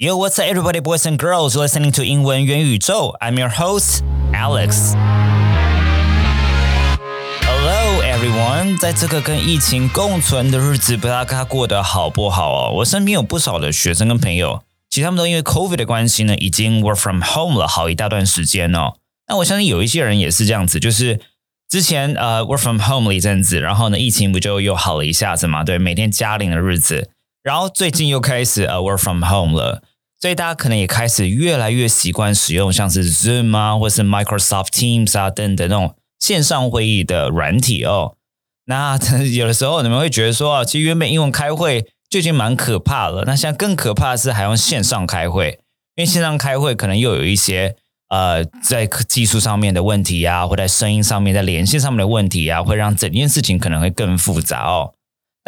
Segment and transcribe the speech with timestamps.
[0.00, 4.94] Yo, what's up, everybody, boys and girls listening to 英文元宇宙？I'm your host, Alex.
[7.42, 8.78] Hello, everyone.
[8.78, 12.74] 在这个跟疫情共存的日子，不知道大家过得好不好哦？
[12.76, 18.92] 我身边有不少的学生跟朋友，其实他们都因为 COVID 的关系呢，已经 work from home 了好一大段时间哦。
[19.26, 21.18] 那我相信有一些人也是这样子，就是
[21.68, 25.64] 之前呃 work from home 了一阵子，然后呢，疫情不就又好了一下子嘛？
[25.64, 27.10] 对，每天加零的日子，
[27.42, 29.82] 然后最近又开始呃 work from home 了。
[30.20, 38.16] 所以大家可能也开始越来越习惯使用像是 Zoom 啊，或是 Microsoft Teams 啊等等那种线上会议的软体哦。
[38.66, 38.98] 那
[39.32, 45.60] 有的时候你们会觉得说，其实原本英文开会就已经蛮可怕了，那现在更可怕的是还用线上开会，
[45.94, 47.76] 因为线上开会可能又有一些
[48.08, 54.94] 呃在技术上面的问题呀，或在声音上面、在连线上面的问题啊，会让整件事情可能会更复杂哦。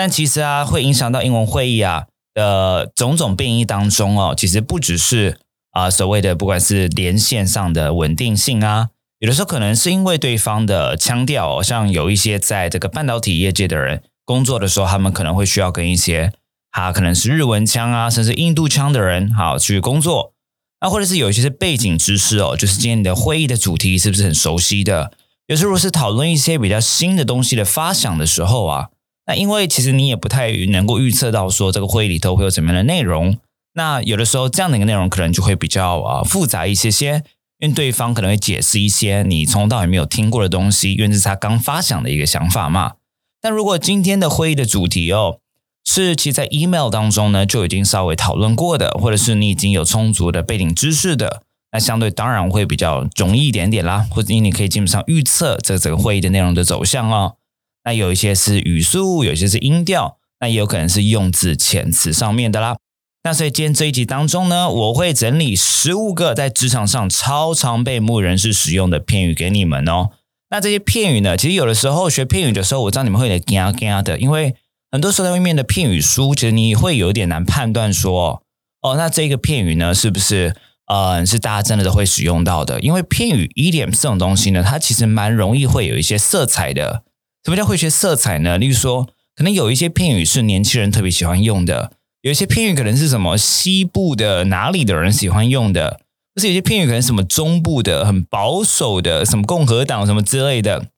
[0.01, 2.07] 但其实啊，会影响到英文会议啊。
[2.33, 5.37] 的种种变异当中哦，其实不只是
[5.73, 16.33] 啊所谓的不管是连线上的稳定性啊，有的时候可能是因为对方的腔调，像有一些在这个半导体业界的人工作的时候，他们可能会需要跟一些
[16.71, 20.33] 他可能是日文腔啊，甚至印度腔的人好去工作，
[20.81, 25.11] 那或者是有一些是背景知识哦，就是今天你的会议的主题是不是很熟悉的？
[25.49, 28.91] 有时候是讨论一些比较新的东西的发想的时候啊。
[29.31, 33.39] 那因为其实你也不太能够预测到说这个会议里头会有怎么样的内容，
[33.75, 37.23] 那有的时候这样的一个内容可能就会比较啊复杂一些些，
[37.61, 42.95] 因为对方可能会解释一些你从到尾没有听过的东西，因为这是他刚发想的一个想法嘛。
[43.41, 45.39] 但如果今天的会议的主题哦
[45.85, 57.37] 是其实在 email 当中呢就已经稍微讨论过的，或者是你已经有充足的背景知识的，那相对当然会比较容易一点点啦，或者你可以基本上预测这整个会议的内容的走向哦。
[57.85, 62.77] 那有一些是语速，有些是音调，那也有可能是用字遣词上面的啦。
[63.23, 70.11] 那所以今天这一集当中呢，我会整理十五个在职场上超常被牧人士使用的片语给你们哦。
[70.49, 74.55] 那这些片语呢，其实有的时候学片语的时候，我知道你们会有点惊惊的，因为
[74.91, 78.43] 很多时候在外面的片语书，其实你会有点难判断说，
[78.81, 80.57] 哦，那这个片语呢，是不是
[80.87, 82.81] 呃是大家真的都会使用到的？
[82.81, 87.05] 因为片语，EDM 这种东西呢，它其实蛮容易会有一些色彩的。
[87.45, 88.59] 什么叫会学色彩呢？
[88.59, 96.01] 例如说，可能有一些片语是年轻人特别喜欢用的，有一些片语可能是什么西部的哪里的人喜欢用的，
[96.35, 100.89] 或是有些片语可能什么中部的很保守的什么共和党什么之类的，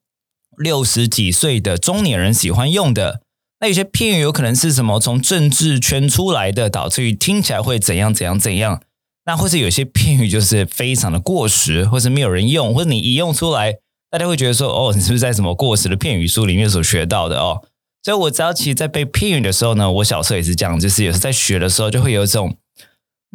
[0.57, 3.21] 六十几岁的中年人喜欢用的。
[3.61, 8.81] 那有些片语有可能是什么从政治圈出来的，导致于听起来会怎样怎样怎样。
[9.25, 13.75] 那或是有些片语就是非常的过时，或是没有人用，或者你一用出来。
[14.13, 17.63] 大家会觉得说，哦，你是不是在什么过时的片语书里面所学到的哦？
[18.03, 22.55] 所以我知道，其实，在背片语的时候呢，我小时候也是这样，就是有时在学的时候，就会有一种，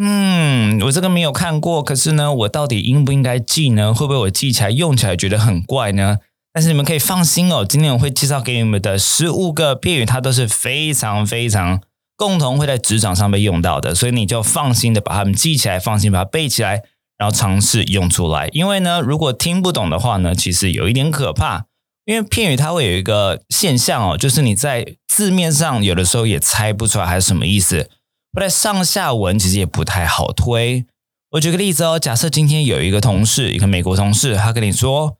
[0.01, 3.93] 嗯，我这个没有看过，可是呢，我到底应不应该记呢？
[3.93, 6.19] 会不会我记起来用起来觉得很怪呢？
[6.53, 11.81] 但是你们可以放心哦，今天我会介绍给你们的十五个片语，它都是非常非常
[12.17, 16.85] 共同会在职场上被用到的，所以你就放心的把它们记起来，放心把它背起来。
[17.19, 21.67] 然后尝试用出来，因为呢，如果听不懂的话呢，其实有一点可怕。
[22.05, 27.91] 因为片语它会有一个现象哦，就是你在字面上有的时候也猜不出来它是什么意思，
[28.33, 30.87] 或在上下文其实也不太好推。
[31.33, 35.19] 我举个例子哦，假设今天有一个同事，一个美国同事，他跟你说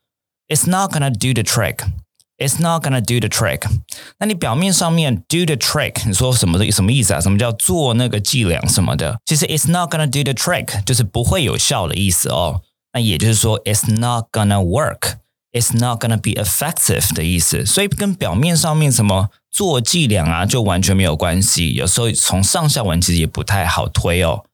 [0.49, 1.81] ，It's not gonna do the trick。
[2.39, 3.69] It's not gonna do the trick。
[4.19, 7.21] 那你表面上面 do the trick，你说什么的什么意思啊？
[7.21, 9.19] 什么叫做那个伎俩什么的？
[9.27, 12.63] 其实 it's not gonna do the trick 就是不会有效的意思哦。
[12.93, 17.67] 那也就是说 it's not gonna work，it's not gonna be effective 的意思。
[17.67, 21.75] 所以跟表面上面什么做伎俩啊，就完全没有关系。
[21.75, 24.45] 有时候从上下文其实也不太好推哦。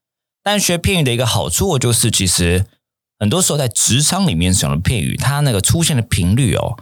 [0.42, 2.64] 但学片语的一个好处就是，其实
[3.18, 6.78] 很多时候在职场里面使用的片语，它那个出现的频率哦。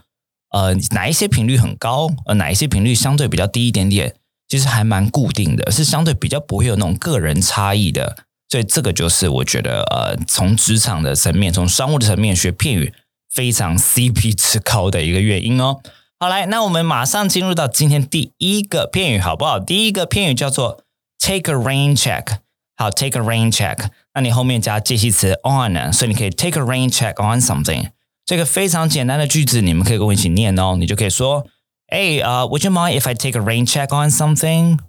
[0.53, 4.15] 呃，哪一些频率很高，呃，哪一些频率相对比较低一点点，
[4.49, 8.17] 其实还蛮固定的，是相对比较不会有那种个人差异的。
[8.49, 12.93] 所以这个就是我觉得，呃，从职场的层面，从商务的层面学片语
[13.33, 15.81] 非常 CP 值高的一个原因哦。
[16.21, 19.59] 好来，那我们马上进入到今天第一个片语，好不好？
[19.59, 20.85] 第一个片语叫做
[21.19, 22.39] take a rain check。
[22.77, 27.89] 好，take a rain check，那你后面加介系词 on，所以你可以 take a rain check on something。
[28.26, 30.76] 这个非常简单的句子，你们可以跟我一起念哦。
[30.78, 34.80] 你就可以说：“哎，啊，Would you mind if I take a rain check on something？”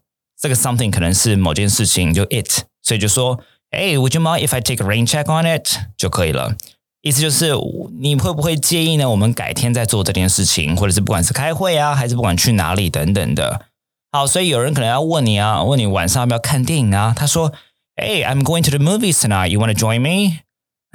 [0.40, 3.40] 这个 something 可能是某件事情，就 it，所以就说：“
[3.70, 6.56] 哎，Would you mind if I take a rain check on it？” 就可以了。
[7.00, 7.52] 意思就是
[8.00, 9.08] 你会不会介意呢？
[9.08, 13.66] 我们改天再做这件事情，或者是不管是开会啊，还是不管去哪里等等的。
[14.10, 17.14] 好，所以有人可能要问你啊，问你晚上要不要看电影啊？
[17.16, 17.52] 他说
[17.94, 19.48] ，Hey, I'm going to the movies tonight.
[19.48, 20.40] You want to join me?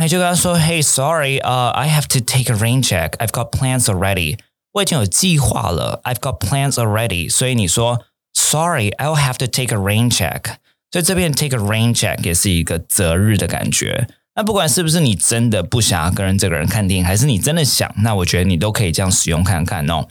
[0.00, 3.16] 那就跟他说，Hey, sorry, uh, I have to take a rain check.
[3.18, 4.38] I've got plans already.
[4.72, 7.28] 我已经有计划了，I've got plans already。
[7.28, 10.54] 所以你说，Sorry, I'll have to take a rain check。
[10.92, 14.08] 所以这边 take a rain check 也是一个择日的感觉。
[14.36, 20.06] 那不管是不是你真的不想要跟这个人看电影，还是你真的想，那我觉得你都可以这样使用看看哦。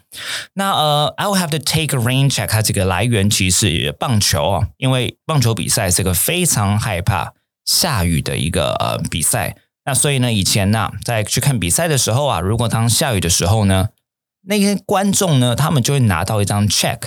[0.56, 7.32] 那呃，I'll have to take a rain check，它这个来源其实是棒球哦，因为棒球比赛是个非常害怕
[7.64, 9.56] 下雨的一个呃比赛。
[9.88, 13.88] 那所以呢，以前呢，在去看比赛的时候啊，如果当下雨的时候呢，
[14.46, 17.00] 那些观众呢，他们就会拿到一张 check，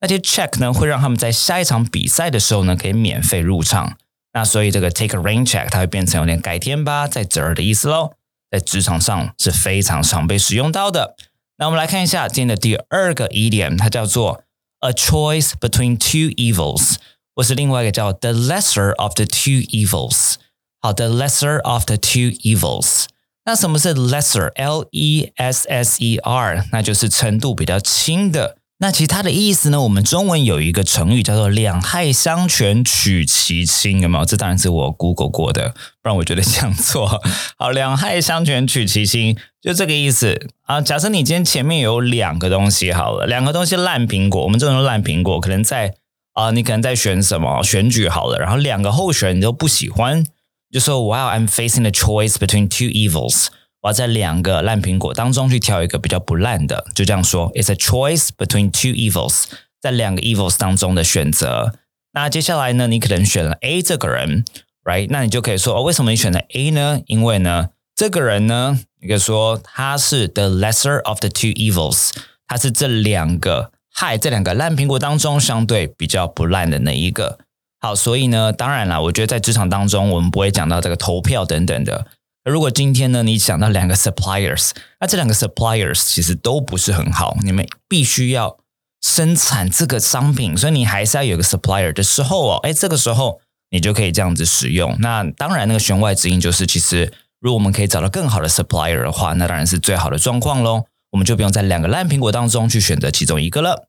[0.00, 3.96] 那些 check 呢，会让他们在下一场比赛的时候呢，可以免费入场。
[4.34, 8.12] 那所以这个 take a rain check 它会变成有点改天吧，在这儿的意思喽，
[8.48, 11.16] 在职场上是非常常被使用到的。
[11.56, 14.44] 那我们来看一下今天的第二个 idiom，它叫做
[14.78, 16.94] a choice between two evils，
[17.34, 20.34] 或是另外一个叫 the lesser of the two evils。
[20.80, 23.06] 好的，lesser of the two evils。
[23.44, 28.58] 那什么是 lesser？L E S S E R，那就是程度比较轻的。
[28.80, 29.80] 那其他的意思呢？
[29.80, 34.24] 我们中文有一个成语叫做“两害相权取其轻”，有没有？
[34.24, 35.70] 这当然是我 Google 过的，
[36.00, 37.20] 不然我觉得这样做
[37.58, 37.70] 好。
[37.70, 40.80] 两害相权取其轻，就这个意思啊。
[40.80, 45.94] 假设你今天前面有两个东西，好了，两个东西烂苹果，我们这种烂苹果，可能在
[46.34, 50.24] 啊，你可能在选什么选举好了，然后两个候选人都不喜欢。
[50.70, 53.46] 就说 While I'm facing a choice between two evils，
[53.80, 57.50] 我要在两个烂苹果当中去挑一个比较不烂的，就这样说。
[57.54, 59.44] It's a choice between two evils，
[59.80, 61.74] 在两个 evils 当中的选择。
[62.12, 64.44] 那接下来呢，你可能选了 A 这个人
[64.84, 65.06] ，right？
[65.10, 67.00] 那你就可以说，哦，为什么你选了 A 呢？
[67.06, 72.10] 因为呢，这个人呢，你可以说他是 the lesser of the two evils，
[72.46, 77.38] 他是这两个害这两个烂苹果当中相对比较不烂的那一个。
[77.80, 82.06] 好，所以呢，当然了，我觉得在职场当中，我们不会讲到这个投票等等的。
[82.44, 84.70] 如果今天呢，你讲到两个 suppliers，
[85.00, 88.56] 那这两个 suppliers 其实都不是很好，你们必须要
[89.00, 93.40] 生产这个商品，所以你还是要有个 supplier 的时候哦，哎，这个时候
[93.70, 94.96] 你就可以这样子使用。
[95.00, 100.86] 那当然，那个弦外之音就是，其实如果我们可以找到更好的 supplier 的话，那当然是最好的状况喽。
[101.12, 103.88] 我们就不用在两个烂苹果当中去选择其中一个了。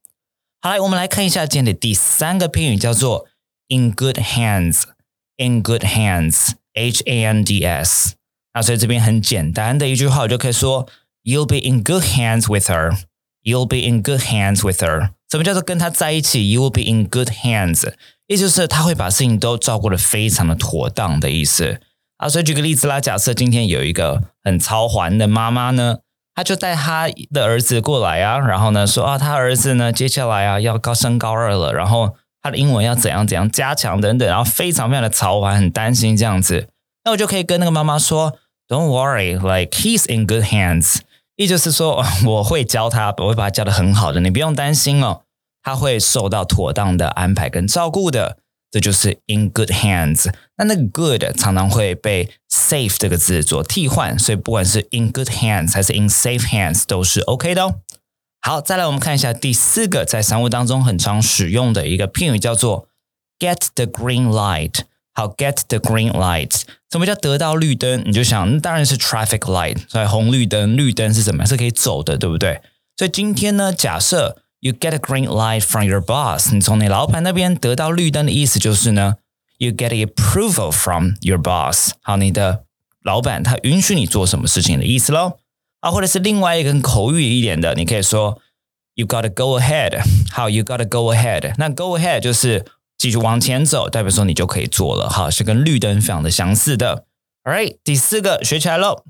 [0.61, 3.25] 好，来，我们来看一下今天的第三个片语，叫做。
[3.71, 4.85] In good hands,
[5.37, 8.15] in good hands, H A N D S。
[8.55, 10.87] 那所以这边很简单的一句话，我就可以说
[11.23, 12.97] ，You'll be in good hands with her.
[13.43, 15.11] You'll be in good hands with her.
[15.29, 17.93] 什么叫做跟她在一起？You'll be in good hands，
[18.25, 21.79] 也就是他会把事情都照顾的非常的妥当的意思。
[22.17, 25.99] 啊，所以举个例子啦，假设今天有一个很超凡的妈妈呢，
[26.33, 32.15] 她就带她的儿子过来啊，然后呢说啊，他儿子呢接下来啊要高升高二了，然后。
[32.41, 36.67] 他的英文要怎样怎样加强等等，然后非常非常的操烦，很担心这样子。
[37.03, 38.37] 那我就可以跟那个妈妈说
[38.67, 40.99] ：“Don't worry, like he's in good hands。”
[41.35, 45.21] 意就是说 我会教他，我会把他教的很好的，你不用担心哦，
[45.63, 48.37] 他会受到妥当的安排跟照顾的。
[48.71, 50.31] 这就是 in good hands。
[50.57, 57.79] 那那个 good 常常会被 safe 这个字做替换，所以不管是 in good hands 还是 in safe hands 都是 OK 的哦。
[58.41, 62.87] 好，再来我们看一下第四个在商务当中很常使用的一个片语，叫做
[63.37, 64.81] get the green light。
[65.13, 68.01] 好，get the green light，什么叫得到绿灯？
[68.05, 69.77] 你就想，那当然是 traffic light。
[69.89, 71.45] 所以红绿灯，绿灯是什么？
[71.45, 72.61] 是可以走的，对不对？
[72.95, 79.15] 所以今天呢，假设 you get a green light from your boss，你从你老板那边得到绿灯的意思就是呢
[79.57, 81.91] ，you get approval from your boss。
[82.01, 82.63] 好，你的
[83.03, 85.39] 老板他允许你做什么事情的意思喽。
[85.81, 88.39] 啊，或者是另外一个口语一点的，你可以说
[88.95, 91.53] "You gotta go ahead"， 好，"You gotta go ahead"。
[91.57, 92.65] 那 "go ahead" 就是
[92.97, 97.05] 继续往前走，代表说你就可以做了，好，是跟绿灯非常的相似的。
[97.43, 99.03] All right，第四个学起来喽。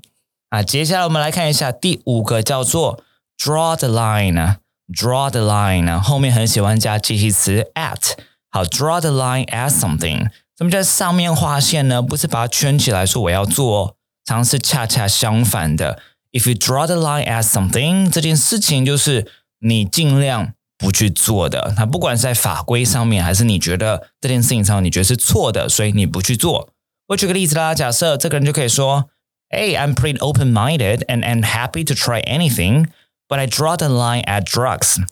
[0.50, 3.02] 啊，接下来我们来看一下第五个，叫做
[3.38, 4.56] "draw the line"。
[4.92, 8.14] draw the line 后面很喜欢加介系词 at，
[8.50, 10.28] 好，draw the line at something。
[10.58, 12.02] 什么叫上面划线呢？
[12.02, 16.00] 不是把它圈起来说我要做，常是恰恰相反的。
[16.32, 19.26] If you draw the line at something，这件事情就是
[19.58, 21.74] 你尽量不去做的。
[21.76, 26.68] 那不管在法规上面，还是你觉得这件事情上你觉得是错的，所以你不去做。
[27.08, 29.10] 我举个例子啦，假设这个人就可以说
[29.48, 32.86] ：“Hey, I'm pretty open-minded and and happy to try anything,
[33.26, 35.02] but I draw the line at drugs。”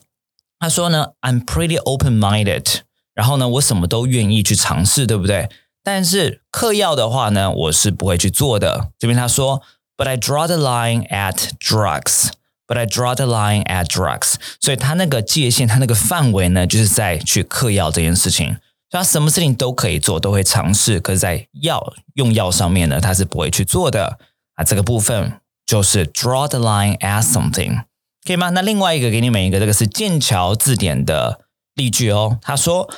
[0.57, 2.83] 他说呢：“I'm pretty open-minded，
[3.13, 5.49] 然后呢，我什么都愿意去尝试，对不对？
[5.83, 9.61] 但是嗑药的话呢，我是不会去做的。”这边他说。
[9.98, 12.30] But I draw the line at drugs.
[12.66, 14.34] But I draw the line at drugs.
[14.60, 18.56] 所以它那个界限，它那个范围呢，就是在去嗑药这件事情。
[18.90, 24.18] 他什么事情都可以做，都会尝试，可是，在药用药上面呢，他是不会去做的
[24.54, 24.62] 啊。
[24.62, 27.82] 这个部分就是 draw the line at something，
[28.24, 28.50] 可以吗？
[28.50, 31.40] 那另外一个给你们一个，这个是剑桥字典的
[31.74, 32.38] 例句哦。
[32.40, 32.88] 他说：“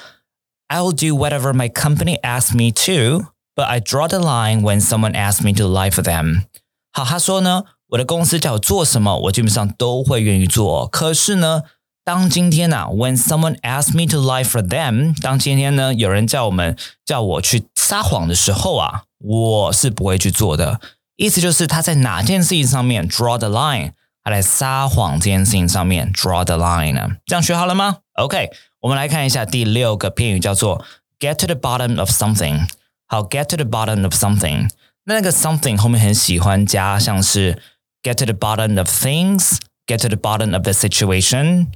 [0.69, 5.14] I'll do whatever my company asks me to, but I draw the line when someone
[5.14, 6.43] asks me to lie for them。”
[6.91, 10.88] 好，他说呢，我的公司叫我做什么，我基本上都会愿意做。
[10.88, 11.63] 可是呢。
[12.03, 20.81] 当今天呐，When someone asks me to lie for them，当今天呢，有人叫我们叫我去撒谎的时候啊，我是不会去做的。
[21.15, 23.91] 意思就是他在哪件事情上面 draw the line，
[24.24, 27.17] 他在撒谎这件事情上面 draw the line 呢？
[27.27, 30.83] 这样学好了吗？OK，我们来看一下第六个片语，叫做
[31.19, 32.67] get to the bottom of something。
[33.05, 34.69] 好，get to the bottom of something，
[35.05, 37.62] 那那个 something 后面很喜欢加像是
[38.03, 41.67] get to the bottom of things，get to the bottom of the situation。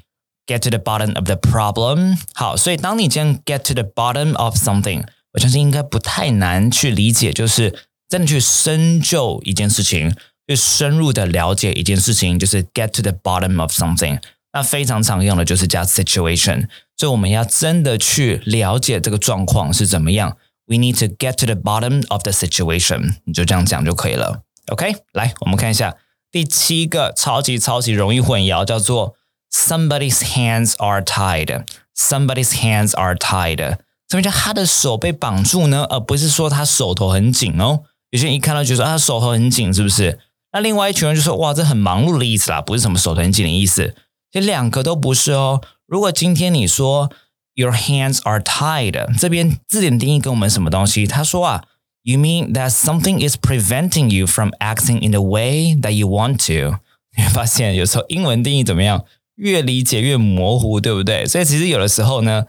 [0.48, 2.20] get to the bottom of the problem。
[2.36, 5.03] 好，所以当你这样 get to the bottom of something，
[5.34, 7.74] 我相信应该不太难去理解，就是
[8.08, 10.15] 真的去深究一件事情，
[10.48, 14.20] 去深入的了解一件事情，就是 get to the bottom of something。
[14.53, 20.38] 那非常常用的就是加 situation，所以我们要真的去了解这个状况是怎么样。
[20.67, 24.41] We need to get to the bottom of the situation，你就这样讲就可以了。
[24.67, 25.95] OK，来，我们看一下
[26.31, 29.15] 第七个超级超级容易混淆，叫做
[29.51, 31.65] Somebody's hands are tied.
[31.95, 33.77] Somebody's hands are tied.
[34.10, 35.86] 什么叫他的手被绑住呢？
[35.89, 37.81] 而不是说他手头很紧哦。
[38.10, 40.19] 有些人一看到就说啊，手头很紧，是不是？
[40.51, 43.95] 那另外一群人就说哇，这很忙碌的意思啦，不是什么手头很紧的意思。
[44.31, 45.62] 这两个都不是哦。
[45.86, 47.12] 如果今天你说
[47.56, 51.08] Your hands are tied，这边字典定义跟我们什么东西？
[51.08, 51.64] 他说啊
[52.04, 56.80] ，You mean that something is preventing you from acting in the way that you want to？
[57.18, 59.06] 你会发现有时候英文定义怎么样？
[59.36, 61.26] 越理解越模糊，对不对？
[61.26, 62.44] 所以其实有的时候呢，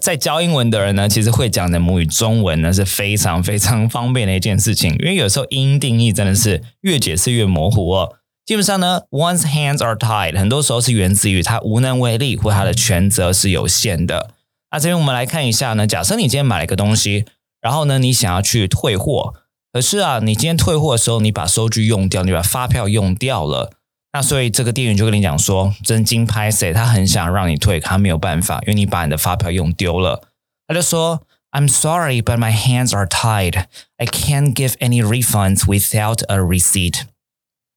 [0.00, 8.14] 在教英文的人呢，其实会讲的母语中文呢是非常非常方便的一件事情，因为有时候音定义真的是越解释越模糊哦。
[8.46, 14.34] 基本上呢，one's hands are tied，很多时候是源自于他无能为力或他的权责是有限的。
[14.74, 17.26] 那这边我们来看一下呢，假设你今天买了一个东西，
[17.60, 19.32] 然后呢，你想要去退货，
[19.72, 23.70] 可是啊，你今天退货的时候，你把收据用掉，你把发票用掉了。
[24.12, 26.72] 那所以这个店员就跟你讲说，真金拍谁？
[26.72, 30.26] 他很想让你退，他没有办法，因为你把你的发票用丢了。
[30.66, 33.66] 他就说：“I'm sorry, but my hands are tied.
[33.98, 37.02] I can't give any refunds without a receipt.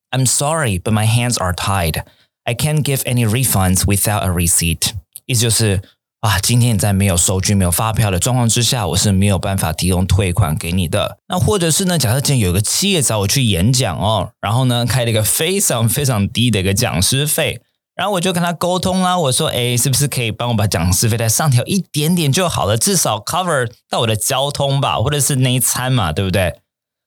[0.10, 2.04] I'm sorry, but my hands are tied.
[2.46, 4.94] I can't give any refunds without a receipt.”
[5.28, 5.84] 意思就是。
[6.22, 11.20] 啊，今天你在没有收据、没有发票的状况之下，我是没有办法提供退款给你的。
[11.28, 12.00] 那或者是呢？
[12.00, 17.62] 假设今天有个企业找我去演讲哦，然后呢开了一个非常非常低的一个讲师费，
[17.96, 22.76] 然后我就跟他沟通啦，我说：“哎，是不是可以帮我把讲师费再上调一点点就好了？
[22.76, 26.56] 至少 cover 到我的交通吧，或者是那一餐嘛，对不对？”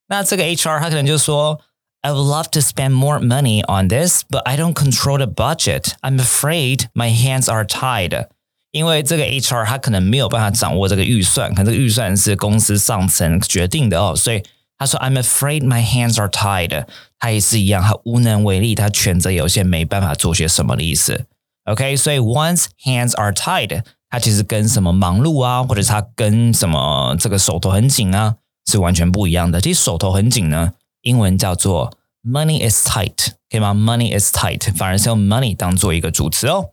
[0.08, 1.58] 那这个 HR 他可能就说
[2.02, 5.94] ：“I would love to spend more money on this, but I don't control the budget.
[6.00, 8.28] I'm afraid my hands are tied.”
[8.70, 14.42] 因为这个 HR 他可能没有办法掌握这个预算，可能这个预算是公司上层决定的哦，所以
[14.78, 16.84] 他说 I'm afraid my hands are tied。
[17.18, 21.26] 他也是一样，他无能为力，他权责有限，没办法做些什么的意思。
[21.64, 28.36] OK，所以 "once hands are tied，它其实跟什么忙碌啊，或者是他跟什么这个手头很紧啊，
[28.66, 29.60] 是完全不一样的。
[29.60, 30.72] 其实手头很紧呢，
[31.02, 31.92] 英文叫做
[32.24, 36.70] money is tight，可以吗？Money is tight，反而是用 money 当做一个主词哦。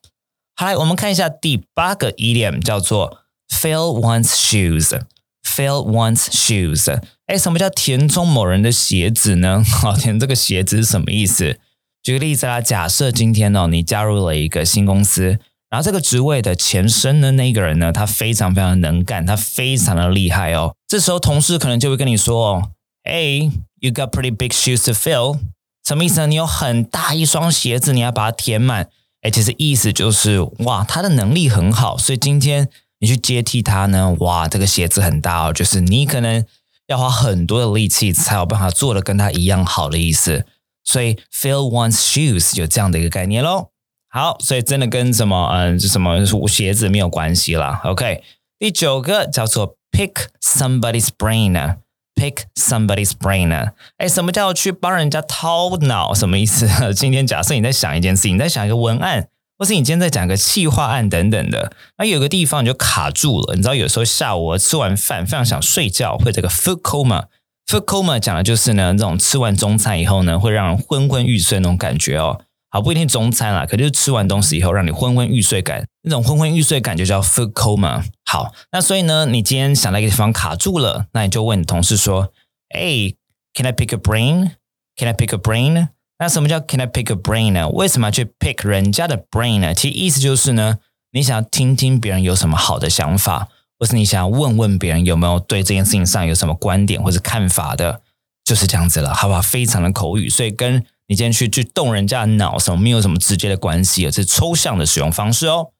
[0.59, 4.99] 好，我们看一下第八个 idiom，叫做 fill one's shoes。
[5.45, 6.99] fill one's shoes。
[7.27, 9.63] 哎，什么叫填充某人的鞋子呢？
[9.63, 11.59] 好， 填这个鞋子是什么意思？
[12.01, 15.37] 举个例子啦，假设今天呢，你加入了一个新公司，
[15.69, 20.73] 然后这个职位的前身的那个人呢，他非常非常能干，他非常的厉害哦。
[20.87, 22.71] 这时候同事可能就会跟你说
[23.03, 25.39] ：“Hey, you got pretty big shoes to fill。”
[25.87, 26.27] 什么意思呢？
[26.27, 28.89] 你有很大一双鞋子，你要把它填满。
[29.29, 32.67] 其实意思就是哇，他的能力很好，所以今天
[32.99, 36.45] 你去接替他呢，哇，这个鞋子很大哦，就是你可能
[36.87, 40.45] 要花很多的力气才有办法做的跟他一样好的意思。
[40.83, 43.71] 所以 fill one's shoes 有这样的一个概念喽。
[44.09, 47.81] 好，所以真的跟什么嗯，什么鞋子没有关系啦。
[47.83, 48.23] OK，
[48.57, 51.77] 第九个叫做 pick somebody's brain。
[52.17, 53.67] Pick somebody's brain 呢？
[53.97, 56.15] 哎，什么叫去帮人家掏脑？
[56.15, 56.67] 什么意思？
[56.95, 59.27] 今天假设你在想一件事情，你在想一个文案，
[59.59, 63.55] 或是你今天在讲一个企划案等等的，那有个地方你就卡住了。
[63.55, 67.25] 你知道，有时候下午我吃完饭非常想睡觉，会这个 food coma。
[67.67, 72.41] food coma 讲的就是呢，这种吃完中餐以后呢，会让人昏昏欲睡那种感觉哦。
[72.69, 78.03] 好不一定中餐啦，可就是吃完东西以后让你昏昏欲睡感，那种昏昏欲睡感就叫 food coma。
[78.25, 82.33] 好，那所以呢，你今天想在一个地方卡住了，那你就问你同事说
[82.75, 83.13] ：“哎
[83.53, 84.51] ，Can I pick a brain?
[84.97, 85.87] Can I pick a brain？”
[86.19, 87.69] 那什么叫 Can I pick a brain 呢？
[87.69, 89.73] 为什么要去 pick 人家的 brain 呢？
[89.73, 90.79] 其实意思就是呢，
[91.11, 93.47] 你想要听听别人有什么好的想法，
[93.79, 98.01] 或是你想要问问别人有没有对这件事情上有什么观点或是看法的，
[98.43, 99.41] 就是这样子了，好不好？
[99.41, 105.71] 非常的口语，所以跟你今天去去动人家的脑，什么没有什么直接的关系，而是抽象的使用方式哦。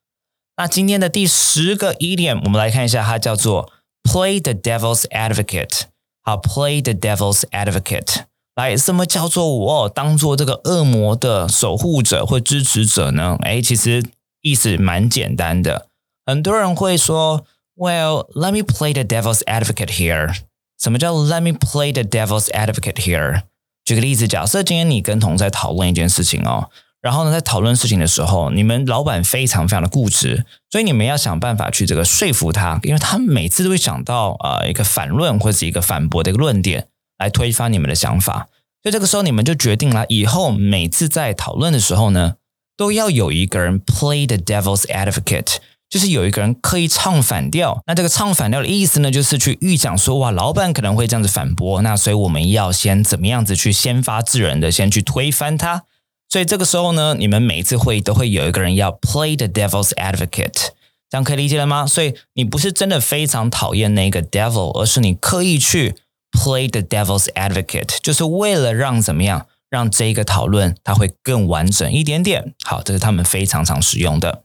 [0.55, 3.71] 那今天的第十个依恋我们来看一下，它叫做
[4.03, 5.81] play the devil's advocate。
[6.23, 8.23] 好，play the devil's advocate。
[8.55, 13.37] 来，什么叫做我当做这个恶魔的守护者或支持者呢？
[13.41, 14.03] 哎，其实
[14.41, 15.87] 意思蛮简单的。
[16.25, 20.35] 很多人会说，Well, let me play the devil's advocate here。
[20.79, 23.43] 什么叫 Let me play the devil's advocate here？
[23.87, 26.69] 举个例子，假设今天你跟同事在讨论一件事情哦，
[27.01, 38.49] 然后呢，在讨论事情的时候，你们老板非常非常的固执，所以你们要想办法去这个说服他，因为他每次都会想到呃一个反论或者是一个反驳的一个论点来推翻你们的想法，
[38.83, 42.35] 所以这个时候你们就决定了，以后每次在讨论的时候呢，
[42.75, 45.55] 都要有一个人 play the devil's advocate。
[45.89, 55.83] 就是有一个人刻意唱反调，那这个唱反调的意思呢，就是去预讲说，哇，老板可能会这样子反驳，那所以我们要先怎么样子去先发制人的，先去推翻他。
[56.29, 60.71] 所以这个时候呢，你们每一次会议都会有一个人要 play the devil's advocate，
[61.09, 61.87] 这样可以理解了吗？
[61.87, 65.95] 所以你不是真的非常讨厌那个 devil，而是你刻意去
[66.33, 72.53] play the devil's advocate，就是为了让怎么样，让这一个讨论它会更完整一点点。
[72.65, 74.43] 好，这是他们非常常使用的。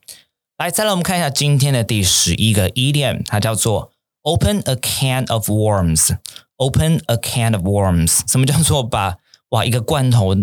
[0.62, 3.90] 来，再来我们看一下今天的第十一个 idiom，它叫做
[4.22, 6.16] open a can of worms。
[6.54, 9.16] open a can of worms，什么叫做把
[9.48, 10.36] 哇一个罐头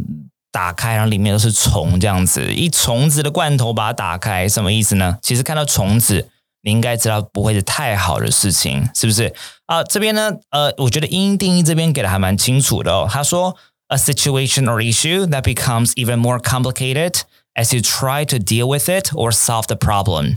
[0.51, 5.17] 打开，然后里面都是虫这样子，一虫子的罐头把它打开，什么意思呢？
[5.21, 6.27] 其实看到虫子，
[6.63, 9.33] 你应该知道不会是太好的事情，是不是？
[9.67, 13.07] 啊，这边呢，呃，我觉得英定义这边给的还蛮清楚的哦。
[13.09, 13.55] 他说
[13.87, 17.21] ，a situation or issue that becomes even more complicated。
[17.59, 20.33] As you try to deal with it or solve the problem，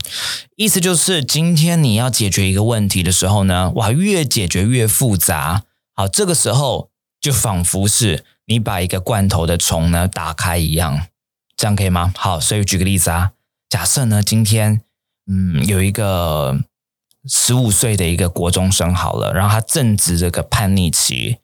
[0.57, 5.63] 意思就是今天你要解决一个问题的时候呢，哇，越解决越复杂。
[5.95, 6.89] 好，这个时候
[7.21, 11.07] 就仿佛是你把一个罐头的虫呢打开一样，
[11.55, 12.11] 这样可以吗？
[12.17, 13.31] 好，所以举个例子啊，
[13.69, 14.81] 假设呢今天
[15.31, 16.59] 嗯有一个
[17.25, 21.37] 十五岁的一个国中生好了，然后他正值这个叛逆期，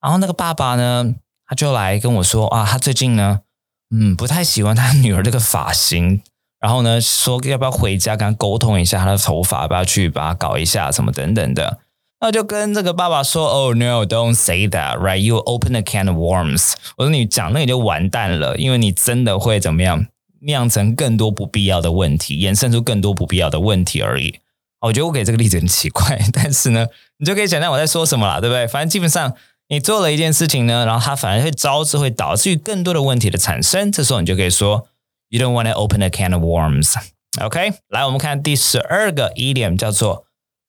[0.00, 1.16] 然后那个爸爸呢
[1.48, 3.40] 他就来跟我说啊，他最近呢。
[3.90, 6.20] 嗯，不太喜欢他女儿这个发型，
[6.58, 11.78] 然后呢，说要不要回家跟他沟通一下他的头发，要不要去把它搞一下，什么等等的。
[12.20, 15.18] 那就跟这个爸爸说：“Oh no, don't say that, right?
[15.18, 20.06] You open a can of worms。”我说你讲那你就完蛋了，因为你真的会怎么样，
[20.40, 24.40] 酿成更多不必要的问题，衍生出更多不必要的问题而已。
[24.80, 26.86] 我觉得我给这个例子很奇怪， 但是呢，
[27.18, 28.66] 你就可以想象我在说什么了，对不对？
[28.66, 29.34] 反正基本上。
[29.68, 33.90] 你做了一件事情呢，然后它反而会招致会导致于更多的问题的产生。
[33.90, 34.86] 这时候你就可以说
[35.28, 36.94] ，You don't want to open a can of worms。
[37.42, 40.26] OK，来，我们看第十二个 idiom 叫做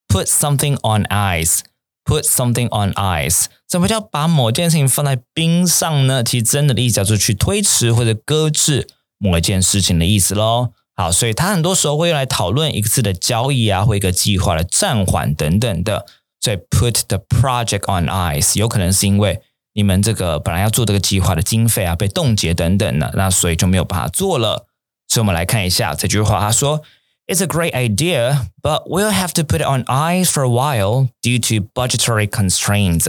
[0.08, 1.60] put something on ice。
[2.08, 6.24] put something on ice，什么叫把某件事情放在冰上呢？
[6.24, 10.70] 其实真的意思叫做去推迟或者搁置某一件事情的意思喽。
[10.96, 16.06] 好，所以它很多时候会用来讨论一次的交易啊，或一个计划的暂缓等等的。
[16.40, 19.42] 所以 put the project on ice，有可能是因为
[19.74, 24.68] 你们这个本来要做这个计划的经费啊被冻结等等的，那所以就没有办法做了。
[25.08, 26.82] 所以我们来看一下这句话，他说
[27.28, 31.40] ：“It's a great idea, but we'll have to put it on ice for a while due
[31.40, 33.06] to budgetary constraints。”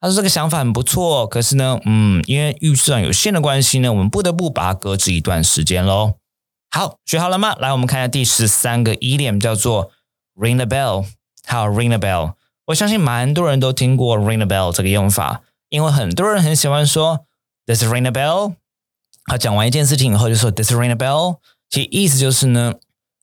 [0.00, 6.14] 他说这个想法很不错，可是呢，嗯，因为预算有限的关系呢，我们不得不把它搁置一段时间喽。
[6.70, 7.54] 好，学好了吗？
[7.58, 9.90] 来，我们看一下第十三个 idiom，叫做
[10.36, 11.06] ring the bell。
[11.46, 12.34] 好，ring the bell。
[12.66, 17.26] 我相信蛮多人都听过 ring a bell 这个用法，因为很多人很喜欢说
[17.66, 18.54] this ring a bell。
[19.26, 21.36] 他讲完一件事情以后就说 this ring a bell，
[21.68, 22.74] 其实意思就是呢，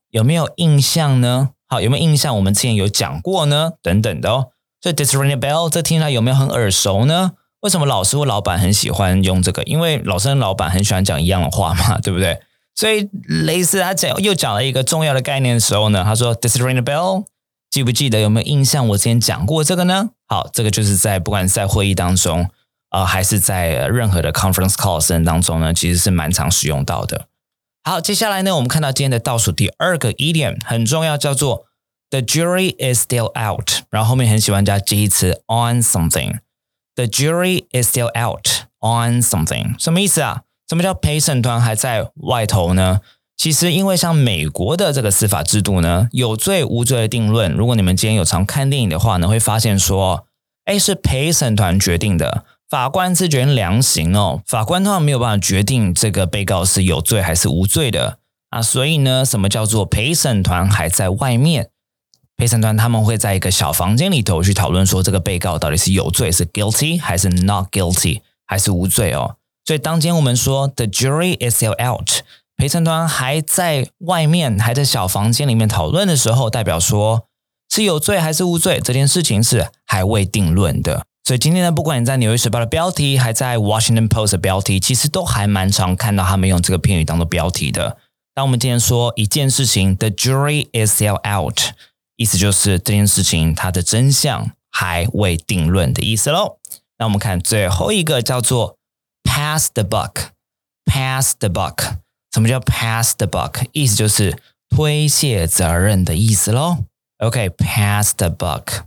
[0.10, 1.50] 有没有印象呢？
[1.68, 2.36] 好，有没有印象？
[2.36, 4.50] 我们之前有讲过呢，等等的哦。
[4.82, 7.32] 所以 this ring a bell 这听起来有没有很耳熟呢？
[7.62, 9.64] 为什么老师或老板很喜欢用这个？
[9.64, 12.40] 因为老师跟老板很喜欢讲一样的话嘛，对不对？
[12.76, 17.26] 所以雷斯他讲又讲了一个重要的概念的时候呢，他说 this ring a bell。
[17.72, 18.86] 记不记得有没有印象？
[18.90, 20.10] 我之前讲过这个呢。
[20.28, 22.50] 好，这个就是在不管在会议当中，
[22.90, 27.28] 呃，还是在任何的 conference call 当中呢，其实是蛮常使用到的。
[27.86, 31.66] 好，接下来呢，我们看到今天的倒数第二个 idiom 很重要，叫做
[32.10, 33.86] the jury is still out。
[33.90, 36.40] 然后后面很喜欢加介词 on something。
[36.96, 40.42] the jury is still out on something，什么意思啊？
[40.68, 43.00] 什么叫陪审团还在外头呢？
[43.38, 50.28] 其实，因为像美国的这个司法制度呢，有罪无罪的定论，如果你们今天有常看电影的话呢，会发现说，
[50.66, 58.20] 哎，是陪审团决定的，法官是决定量刑哦，法官通常没有办法决定这个被告是有罪还是无罪的
[58.52, 61.70] 啊，所以呢，什么叫做陪审团还在外面？
[62.38, 69.38] 陪审团他们会在一个小房间里头去讨论说，这个被告到底是有罪是 guilty 还是 not guilty 还是无罪哦。
[69.66, 72.10] 所以当今我们说 the jury is still out，
[72.62, 77.26] 陪审团还在外面，还在小房间里面讨论的时候，代表说
[77.74, 81.04] 是有罪还是无罪，这件事情是还未定论的。
[81.24, 87.98] 所以今天呢，不管你在《纽约时报》的标题，还在《Washington Post》的标题，其实都还蛮常看到他们用这个片语当做标题的。
[88.36, 91.60] 当我们今天说一件事情，the jury is still out。
[92.16, 96.60] 意思就是这件事情它的真相还未定论的意思喽。
[97.00, 98.78] 那我们看最后一个叫做
[99.24, 102.01] pass the buck，pass the buck，
[102.34, 103.66] 什么叫 pass the buck？
[103.74, 104.38] 意思就是
[104.70, 106.78] 推卸责任的意思喽。
[107.18, 108.84] OK，pass the buck。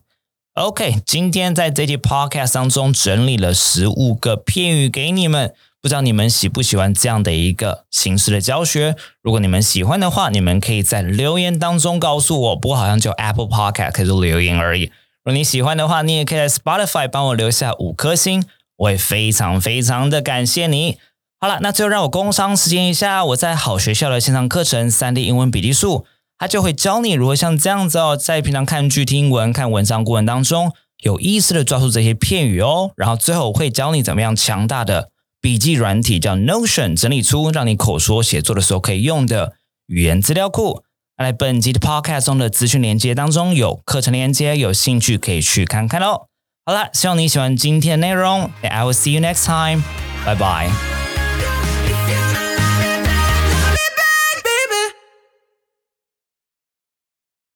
[0.54, 5.54] OK，今天在这期 podcast 当中整理了十五个片语给你们。
[5.82, 8.96] 不知道你们喜不喜欢这样的一个形式的教学？
[9.20, 12.56] 如果你们喜欢的话，你们可以在留言当中告诉我。
[12.56, 14.84] 不过好像就 Apple Podcast 可以留言而已。
[14.84, 20.96] 如果你喜欢的话，你也可以在 Spotify 帮我留下五颗星，我也非常非常的感谢你。
[21.44, 26.06] 好了，那最后让我工商时间一下，我在好学校的线上课程三 D 英文笔记术，
[26.38, 32.92] 它就会教你如何像这样子哦，在平常看剧、听英文、看文章过程当中，有意识的抓住这些片语哦。
[32.96, 35.10] 然后最后会教你怎么样强大的。
[35.42, 39.52] 笔记软体叫 Notion，整理出让你口说写作的时候可以用的
[39.88, 40.82] 语言资料库。
[41.18, 46.28] 来，本集的 Podcast 中的资讯连接当中有课程连接，有兴趣可以去看看喽。
[46.64, 48.50] 好了，希望你喜欢今天的内容。
[48.62, 49.82] I will see you next time.
[50.24, 51.03] Bye bye.